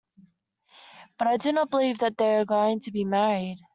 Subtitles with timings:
[1.19, 3.59] But I do not believe that they are going to be married.